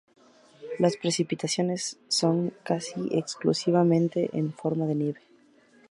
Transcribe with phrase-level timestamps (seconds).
[0.79, 5.21] Las precipitaciones son casi exclusivamente en forma de nieve.